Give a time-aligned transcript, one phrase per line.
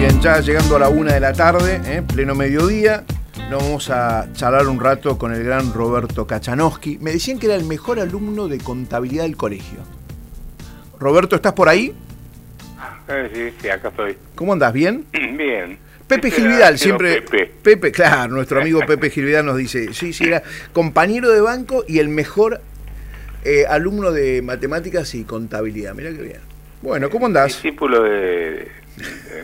[0.00, 2.00] Bien, ya llegando a la una de la tarde, ¿eh?
[2.02, 3.04] pleno mediodía,
[3.50, 6.96] nos vamos a charlar un rato con el gran Roberto Kachanowski.
[7.02, 9.80] Me decían que era el mejor alumno de contabilidad del colegio.
[10.98, 11.94] Roberto, ¿estás por ahí?
[13.08, 14.16] Eh, sí, sí, acá estoy.
[14.34, 14.72] ¿Cómo andás?
[14.72, 15.04] ¿Bien?
[15.12, 15.76] Bien.
[16.06, 17.20] Pepe Este Gilvidal, siempre.
[17.20, 17.92] Pepe.
[17.92, 20.42] claro, nuestro amigo Pepe Gilvidal nos dice: sí, sí, era
[20.72, 22.62] compañero de banco y el mejor
[23.44, 25.94] eh, alumno de matemáticas y contabilidad.
[25.94, 26.40] Mira qué bien.
[26.80, 27.48] Bueno, ¿cómo andás?
[27.48, 28.80] Discípulo de-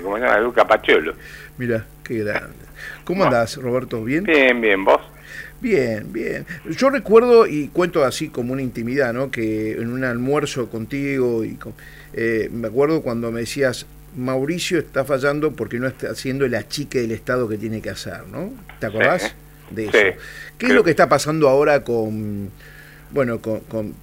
[0.02, 0.38] ¿cómo se llama?
[0.41, 1.15] Luca Pachuelo.
[1.59, 2.55] Mira, qué grande.
[3.05, 4.02] ¿Cómo andás, Roberto?
[4.05, 4.24] ¿Bien?
[4.24, 5.01] Bien, bien, vos.
[5.60, 6.45] Bien, bien.
[6.69, 9.30] Yo recuerdo, y cuento así como una intimidad, ¿no?
[9.30, 11.73] Que en un almuerzo contigo, y con-
[12.12, 17.00] eh, me acuerdo cuando me decías, Mauricio está fallando porque no está haciendo el achique
[17.00, 18.52] del Estado que tiene que hacer, ¿no?
[18.80, 19.75] ¿Te acordás Sí.
[19.75, 19.92] de eso?
[19.98, 20.05] Sí.
[20.59, 22.50] ¿Qué es lo que está pasando ahora con,
[23.11, 23.61] bueno, con...
[23.61, 23.95] con-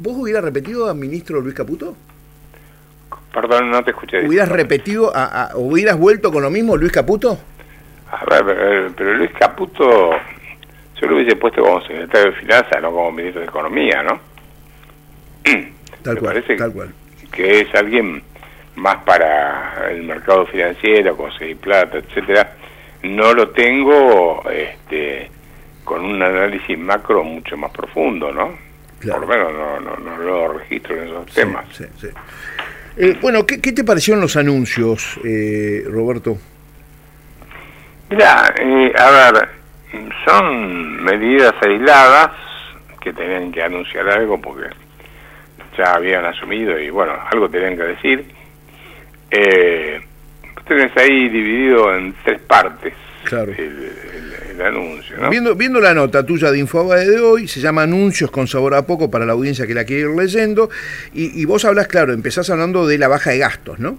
[0.00, 1.96] ¿Vos hubieras repetido a ministro Luis Caputo?
[3.32, 4.26] Perdón, no te escuché.
[4.26, 7.38] ¿Hubieras repetido, a, a- hubieras vuelto con lo mismo Luis Caputo?
[8.10, 10.10] A ver, pero, pero Luis Caputo,
[11.00, 14.18] yo lo hubiese puesto como secretario de Finanzas, no como ministro de Economía, ¿no?
[16.02, 16.92] Tal Me cual, parece tal cual.
[17.32, 18.22] que es alguien
[18.76, 22.52] más para el mercado financiero, conseguir plata, etcétera.
[23.02, 25.30] No lo tengo este,
[25.84, 28.52] con un análisis macro mucho más profundo, ¿no?
[29.00, 29.20] Claro.
[29.26, 31.64] Por lo menos no, no, no lo registro en esos Sí, temas.
[31.72, 32.08] sí, sí.
[33.00, 36.36] Eh, bueno, ¿qué, qué te parecieron los anuncios, eh, Roberto?
[38.10, 39.48] Mira, eh, a ver,
[40.26, 42.30] son medidas aisladas
[43.00, 44.68] que tenían que anunciar algo porque
[45.76, 48.24] ya habían asumido y bueno, algo tenían que decir.
[49.30, 50.00] Eh,
[50.66, 53.52] tenés ahí dividido en tres partes Claro.
[53.56, 53.92] el,
[54.60, 55.30] el- anuncio, ¿no?
[55.30, 58.82] Viendo, viendo la nota tuya de Infobae de hoy, se llama Anuncios con sabor a
[58.82, 60.70] poco para la audiencia que la quiere ir leyendo,
[61.14, 63.98] y, y vos hablas, claro, empezás hablando de la baja de gastos, ¿no?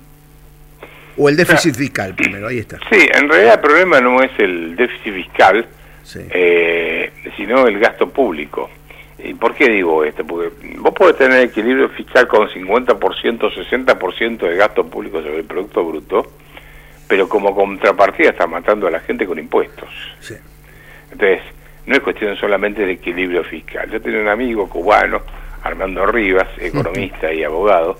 [1.18, 2.78] O el déficit fiscal primero, ahí está.
[2.90, 5.66] Sí, en realidad el problema no es el déficit fiscal,
[6.04, 6.20] Sí.
[6.32, 8.70] eh, sino el gasto público.
[9.22, 10.26] ¿Y por qué digo esto?
[10.26, 15.84] Porque vos podés tener equilibrio fiscal con 50%, 60% de gasto público sobre el Producto
[15.84, 16.32] Bruto,
[17.08, 19.90] pero como contrapartida estás matando a la gente con impuestos.
[20.22, 20.36] sí.
[21.12, 21.42] Entonces,
[21.86, 23.90] no es cuestión solamente de equilibrio fiscal.
[23.90, 25.22] Yo tenía un amigo cubano,
[25.64, 27.98] Armando Rivas, economista y abogado,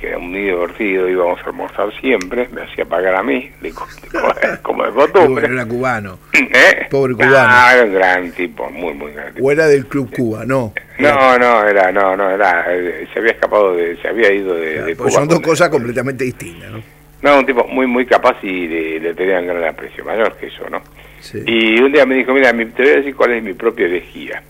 [0.00, 3.86] que era muy divertido, íbamos a almorzar siempre, me hacía pagar a mí, de co-
[4.02, 5.46] de co- como de costumbre.
[5.46, 6.18] era cubano.
[6.34, 6.86] ¿Eh?
[6.90, 7.70] Pobre Ah, cubano.
[7.72, 9.46] era un gran tipo, muy, muy gran tipo.
[9.46, 10.72] O era del Club Cuba, no.
[10.98, 14.72] No, no, era, no, no, era, eh, se había escapado de, se había ido de,
[14.72, 16.82] Claro, de Cuba son dos cosas completamente distintas, ¿no?
[17.20, 20.68] No, un tipo muy, muy capaz y de- le tenían gran aprecio, mayor que yo,
[20.70, 20.80] ¿no?
[21.20, 21.42] Sí.
[21.46, 23.86] Y un día me dijo, mira, mi- te voy a decir cuál es mi propia
[23.86, 24.42] herejía.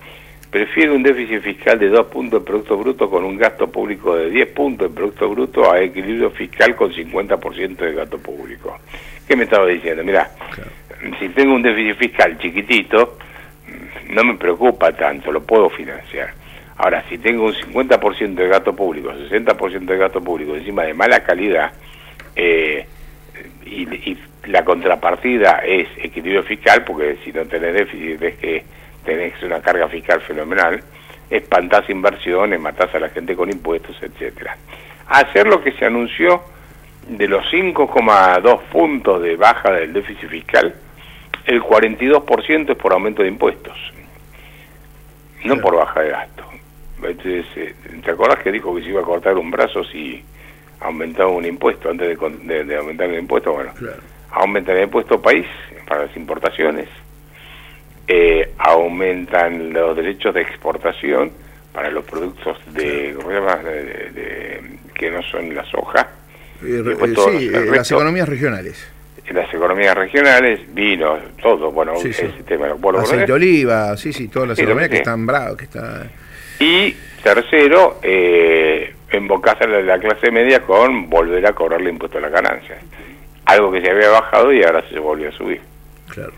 [0.50, 4.30] Prefiero un déficit fiscal de 2 puntos de Producto Bruto con un gasto público de
[4.30, 8.78] 10 puntos de Producto Bruto a equilibrio fiscal con 50% de gasto público.
[9.26, 10.02] ¿Qué me estaba diciendo?
[10.02, 10.70] Mira, Claro.
[11.20, 13.18] si tengo un déficit fiscal chiquitito,
[14.10, 16.32] no me preocupa tanto, lo puedo financiar.
[16.78, 21.22] Ahora, si tengo un 50% de gasto público, 60% de gasto público encima de mala
[21.24, 21.72] calidad,
[22.34, 22.86] eh,
[23.70, 28.64] y, y la contrapartida es equilibrio fiscal, porque si no tenés déficit es que
[29.04, 30.82] tenés una carga fiscal fenomenal,
[31.30, 34.56] espantás inversiones, matás a la gente con impuestos, etcétera.
[35.08, 36.42] Hacer lo que se anunció
[37.08, 40.74] de los 5,2 puntos de baja del déficit fiscal,
[41.46, 43.76] el 42% es por aumento de impuestos,
[45.44, 46.44] no por baja de gasto.
[47.02, 47.74] Entonces, eh,
[48.04, 50.22] ¿te acordás que dijo que se iba a cortar un brazo si
[50.80, 53.52] aumentaba un impuesto antes de, de- de aumentar el impuesto?
[53.52, 53.98] Bueno, Claro.
[54.30, 55.46] aumentan el impuesto país
[55.86, 56.88] para las importaciones,
[58.06, 61.30] eh, aumentan los derechos de exportación
[61.72, 63.56] para los productos de, ¿cómo se llama?
[63.56, 64.62] De-
[64.94, 66.08] que no son la soja,
[66.64, 68.90] Eh, eh, sí, eh, las economías regionales.
[69.30, 72.22] las economías regionales, vino, todo, bueno, Sí, sí.
[72.26, 75.54] ese tema, ¿vos lo Aceite de oliva, sí, sí, todas las economías que están bravas,
[75.56, 76.10] que están...
[76.58, 78.57] Y tercero, eh,
[79.10, 82.78] embocás a la, la clase media con volver a cobrarle impuesto a las ganancias.
[83.46, 85.60] Algo que se había bajado y ahora se volvió a subir.
[86.08, 86.32] Claro.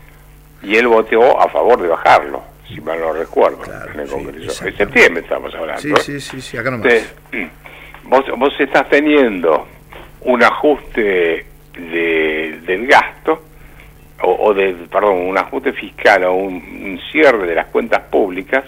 [0.63, 4.13] Y él votó a favor de bajarlo, si mal no recuerdo, Claro, en el sí,
[4.13, 4.65] Congreso.
[4.67, 5.81] en septiembre estamos hablando.
[5.81, 5.97] Sí, ¿eh?
[5.99, 6.85] sí, sí, sí, acá nomás.
[6.93, 7.49] Entonces,
[8.03, 9.67] vos, vos estás teniendo
[10.21, 13.41] un ajuste de, del gasto,
[14.23, 18.63] o, o de, perdón, un ajuste fiscal o un, un cierre de las cuentas públicas,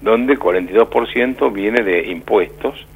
[0.00, 2.86] donde 42% viene de impuestos,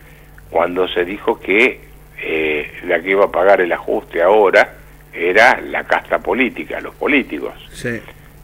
[0.51, 1.81] cuando se dijo que
[2.21, 4.75] eh, la que iba a pagar el ajuste ahora
[5.13, 7.55] era la casta política, los políticos.
[7.73, 8.01] Sí.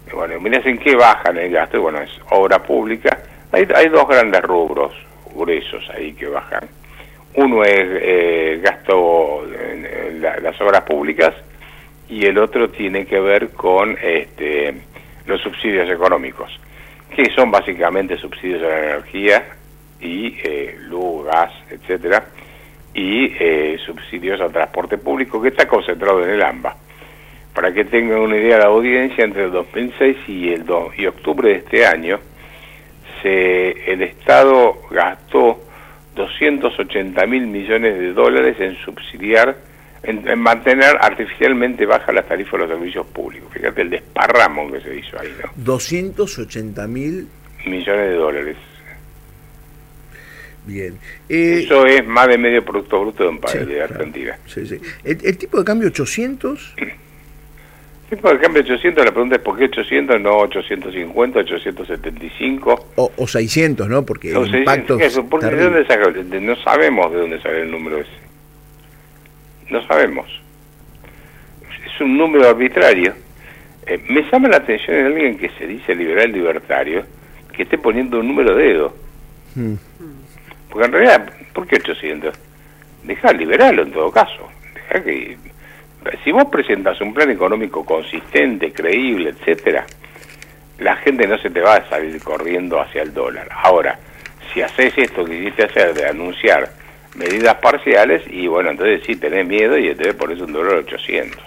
[0.09, 3.19] Y Bueno, mirás en qué bajan el gasto, y bueno, es obra pública.
[3.53, 4.93] Hay, hay dos grandes rubros
[5.35, 6.69] gruesos ahí que bajan.
[7.35, 11.33] Uno es eh, gasto, en- en la- las obras públicas
[12.09, 14.75] y el otro tiene que ver con este,
[15.27, 16.51] los subsidios económicos,
[17.15, 19.45] que son básicamente subsidios a la energía
[20.01, 22.27] y eh, luz, gas, etcétera,
[22.95, 26.77] y eh, subsidios al transporte público, que está concentrado en el AMBA.
[27.55, 30.65] Para que tengan una idea la audiencia, entre el 2006 y el
[30.97, 32.21] y octubre de este año,
[33.23, 35.61] se, el Estado gastó
[36.15, 39.57] 280 mil millones de dólares en subsidiar,
[40.03, 43.53] en, mantener artificialmente bajas las tarifas de los servicios públicos.
[43.53, 45.51] Fíjate el desparramo que se hizo ahí, ¿no?
[45.57, 47.29] 280 mil
[47.67, 48.57] millones de dólares.
[50.67, 50.99] Bien.
[51.29, 54.39] Eh, Eso es más de medio Producto Bruto de un país, de Argentina.
[54.47, 54.79] Sí, sí.
[55.05, 56.75] ¿El, tipo de cambio 800?
[56.77, 56.89] El
[58.11, 62.87] tipo de cambio 800, la pregunta es ¿por qué 800, no 850, 875?
[62.97, 64.05] O, o 600, ¿no?
[64.05, 64.99] Porque el impacto
[65.29, 66.11] porque ¿de dónde saca?
[66.11, 68.11] no sabemos de dónde sale el número ese.
[69.71, 70.27] No sabemos.
[71.87, 73.15] Es un número arbitrario.
[73.87, 77.05] Eh, me llama la atención en alguien que se dice liberal libertario
[77.53, 78.95] que esté poniendo un número de dedo.
[79.55, 79.75] Hmm.
[80.71, 82.35] Porque en realidad, ¿por qué 800?
[83.03, 84.49] Deja liberarlo en todo caso.
[84.75, 85.37] Deja que
[86.25, 89.85] si vos presentas un plan económico consistente, creíble, etcétera,
[90.79, 93.49] la gente no se te va a salir corriendo hacia el dólar.
[93.53, 93.99] Ahora,
[94.53, 96.71] si haces esto que quisiste hacer de anunciar
[97.17, 101.39] medidas parciales, y bueno, entonces sí tenés miedo y por eso un dólar 800.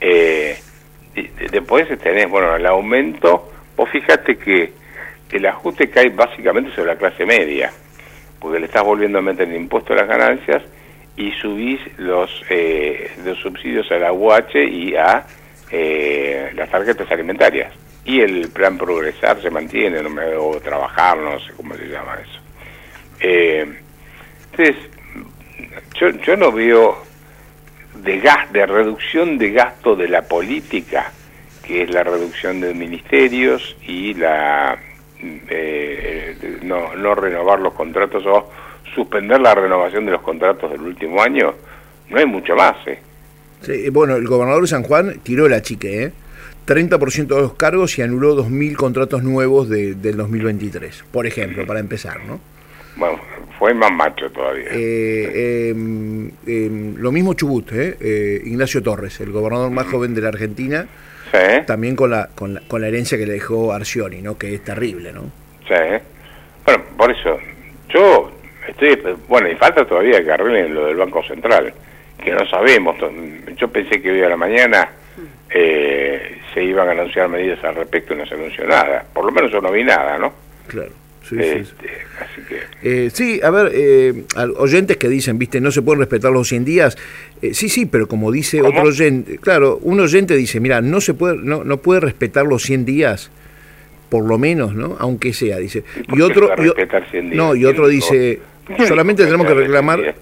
[0.00, 0.56] Eh,
[1.50, 4.72] después tenés, bueno, el aumento, vos fíjate que
[5.30, 7.70] el ajuste cae básicamente sobre la clase media
[8.40, 10.62] porque le estás volviendo a meter el impuesto a las ganancias
[11.16, 15.26] y subís los, eh, los subsidios a la UH y a
[15.70, 17.72] eh, las tarjetas alimentarias.
[18.04, 22.18] Y el plan Progresar se mantiene, no me, o trabajar, no sé cómo se llama
[22.22, 22.40] eso.
[23.20, 23.66] Eh,
[24.52, 24.76] entonces,
[26.00, 27.02] yo, yo no veo
[27.96, 31.12] de gas, de reducción de gasto de la política,
[31.66, 34.78] que es la reducción de ministerios y la
[35.20, 35.67] eh,
[36.68, 38.50] no, no renovar los contratos o
[38.94, 41.54] suspender la renovación de los contratos del último año,
[42.10, 42.76] no hay mucho más.
[42.86, 42.98] ¿eh?
[43.62, 46.12] Sí, bueno, el gobernador de San Juan tiró la chique, ¿eh?
[46.66, 51.80] 30% de los cargos y anuló 2.000 contratos nuevos de, del 2023, por ejemplo, para
[51.80, 52.40] empezar, ¿no?
[52.96, 53.18] Bueno,
[53.58, 54.66] fue más macho todavía.
[54.72, 57.96] Eh, em, em, lo mismo Chubut, ¿eh?
[58.00, 58.42] ¿eh?
[58.44, 60.86] Ignacio Torres, el gobernador más joven de la Argentina,
[61.66, 64.36] también con la, con la, con la herencia que le dejó Arcioni, ¿no?
[64.36, 65.30] Que es terrible, ¿no?
[65.66, 65.74] Sí.
[66.68, 67.38] Bueno, por eso,
[67.88, 68.30] yo
[68.68, 71.72] estoy, bueno, y falta todavía que arreglen lo del Banco Central,
[72.22, 72.94] que no sabemos.
[73.56, 74.90] Yo pensé que hoy a la mañana
[75.48, 79.02] eh, se iban a anunciar medidas al respecto y no se anunció nada.
[79.14, 80.34] Por lo menos yo no vi nada, ¿no?
[80.66, 80.90] Claro.
[81.26, 81.88] Sí, sí, este,
[82.20, 83.06] Así que...
[83.06, 84.24] Eh, sí, a ver, eh,
[84.58, 86.98] oyentes que dicen, viste, no se pueden respetar los 100 días.
[87.40, 91.14] Eh, sí, sí, pero como dice otro oyente, claro, un oyente dice, mira, no se
[91.14, 93.30] puede, no, no puede respetar los 100 días,
[94.08, 94.96] por lo menos, ¿no?
[94.98, 95.84] Aunque sea, dice.
[96.14, 96.50] Y, otro,
[97.32, 98.40] no, y otro dice,
[98.86, 100.14] solamente tenemos que reclamar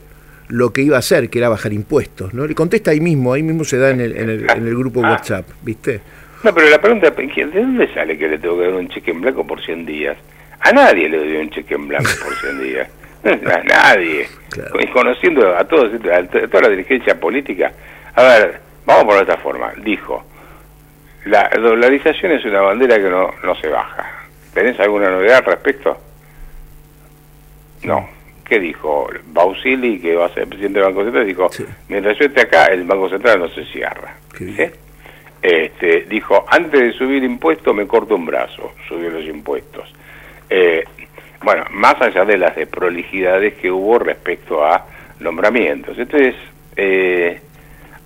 [0.49, 2.47] lo que iba a hacer, que era bajar impuestos, ¿no?
[2.47, 5.05] Le contesta ahí mismo, ahí mismo se da en el, en el, en el grupo
[5.05, 5.11] ah.
[5.11, 6.00] WhatsApp, ¿viste?
[6.44, 9.11] No, pero la pregunta es, ¿de dónde sale que le tengo que dar un cheque
[9.11, 10.17] en blanco por 100 días?
[10.61, 12.89] A nadie le dio un cheque en blanco por 100 días.
[13.25, 14.29] A nadie.
[14.81, 17.73] Y conociendo a todos, a toda la dirigencia política.
[18.15, 19.72] A ver, vamos por esta forma.
[19.82, 20.25] Dijo,
[21.27, 24.11] la dolarización es una bandera que no, no se baja.
[24.55, 25.97] ¿Tenés alguna novedad al respecto?
[27.83, 28.09] No.
[28.45, 29.09] ¿Qué dijo?
[29.27, 31.51] Bausili, que va a ser presidente del Banco Central, dijo,
[31.89, 34.15] mientras yo esté acá, el Banco Central no se cierra.
[35.43, 39.93] Este, dijo, antes de subir impuestos me corto un brazo, subió los impuestos.
[40.49, 40.85] Eh,
[41.43, 44.87] bueno, más allá de las de prolijidades que hubo respecto a
[45.19, 45.99] nombramientos.
[45.99, 46.37] Entonces,
[46.77, 47.41] eh,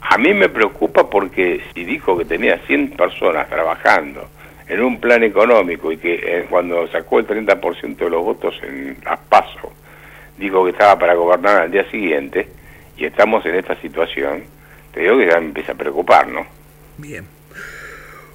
[0.01, 4.29] a mí me preocupa porque si dijo que tenía 100 personas trabajando
[4.67, 8.97] en un plan económico y que eh, cuando sacó el 30% de los votos en
[9.05, 9.73] las PASO,
[10.39, 12.49] dijo que estaba para gobernar al día siguiente
[12.97, 14.45] y estamos en esta situación,
[14.93, 16.47] te digo que ya me empieza a preocupar, ¿no?
[16.99, 17.40] Bien.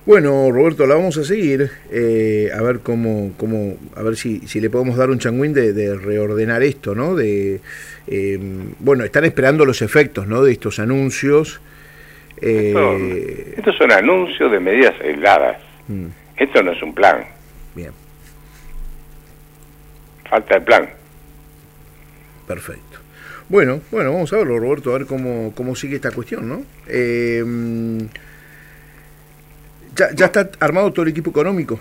[0.05, 4.62] Bueno, Roberto, la vamos a seguir, eh, a ver cómo, cómo, a ver si, si
[4.62, 7.15] le podemos dar un changuín de, reordenar esto, ¿no?
[7.15, 7.59] De,
[8.05, 8.39] eh,
[8.79, 10.43] bueno, están esperando los efectos, ¿no?
[10.43, 11.59] De estos anuncios.
[12.39, 15.57] Eh, estos son anuncios de medidas aisladas.
[15.88, 16.05] Mm.
[16.38, 17.25] Esto no es un plan.
[17.74, 17.91] Bien.
[20.29, 20.88] Falta el plan.
[22.45, 23.00] Perfecto.
[23.50, 26.63] Bueno, bueno, vamos a verlo, Roberto, a ver cómo, cómo sigue esta cuestión, ¿no?
[26.88, 27.43] Eh,
[29.95, 31.79] ¿Ya, está armado todo el equipo económico?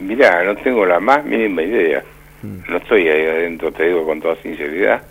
[0.00, 2.02] Mirá, no tengo la más mínima idea.
[2.42, 2.70] Mm.
[2.70, 5.02] No estoy ahí adentro, te digo con toda sinceridad.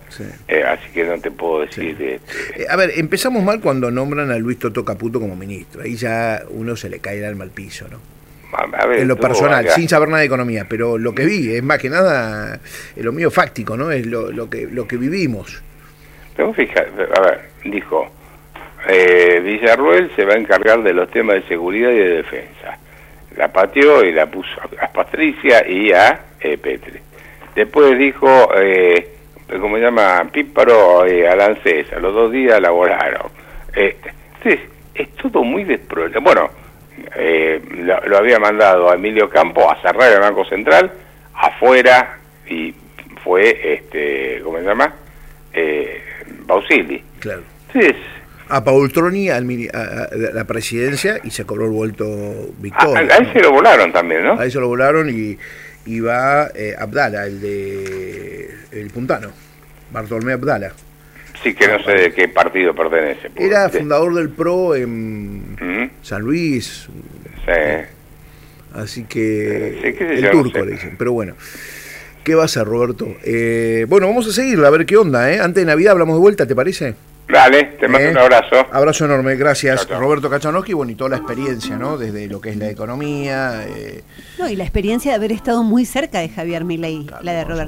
[0.47, 1.95] Eh, así que no te puedo decir.
[1.99, 5.81] Este, eh, a ver, empezamos mal cuando nombran a Luis Toto Caputo como ministro.
[5.81, 7.99] Ahí ya uno se le cae el alma al piso, ¿no?
[8.95, 11.89] en lo personal, sin saber nada de economía, pero lo que vi es más que
[11.89, 12.59] nada
[12.95, 13.91] lo mío fáctico, ¿no?
[13.91, 15.61] Es lo, lo que lo que vivimos.
[16.35, 18.09] Pero fíjate, a ver, dijo,
[18.87, 22.77] eh, Villarruel se va a encargar de los temas de seguridad y de defensa.
[23.35, 26.99] La pateó y la puso a Patricia y a eh, Petri.
[27.55, 29.15] Después dijo, eh,
[29.59, 30.27] ¿cómo se llama?
[30.31, 31.35] Píparo eh, a.
[31.35, 33.31] Los dos días laboraron.
[33.75, 33.95] Eh,
[34.37, 36.21] entonces, es todo muy desprolijo.
[36.21, 36.49] Bueno,
[37.15, 37.61] eh,
[38.05, 40.91] lo, había mandado a Emilio Campo a cerrar el Banco Central
[41.33, 42.17] afuera
[42.49, 42.73] y
[43.23, 44.93] fue, este, ¿cómo se llama?
[45.53, 46.01] Eh,
[46.45, 47.03] Bausili.
[47.19, 47.41] Claro.
[47.67, 47.95] Entonces,
[48.49, 53.13] a Paul Troni a, la presidencia y se cobró el vuelto Victoria.
[53.13, 54.39] A, ahí se lo volaron también, ¿no?
[54.39, 55.37] Ahí se lo volaron y,
[55.85, 59.29] y va eh, Abdala, el de el puntano,
[59.91, 60.71] Bartolomé Abdala.
[61.43, 63.29] Sí, que no sé de qué partido pertenece.
[63.35, 66.87] Era fundador del PRO en San Luis.
[67.45, 67.85] Sí.
[68.73, 71.35] Así que el turco le dicen, pero bueno.
[72.23, 73.07] ¿Qué va a hacer, Roberto?
[73.23, 75.39] Eh, bueno, vamos a seguirla, a ver qué onda, ¿eh?
[75.39, 76.93] Antes de Navidad hablamos de vuelta, ¿te parece?
[77.29, 78.11] Dale, te mando ¿Eh?
[78.11, 78.55] un abrazo.
[78.71, 79.87] Abrazo enorme, gracias.
[79.89, 81.97] Roberto Kachanowski, bueno, y toda la experiencia, ¿no?
[81.97, 83.65] Desde lo que es la economía.
[84.39, 87.65] No, y la experiencia de haber estado muy cerca de Javier Milei, la de Roberto.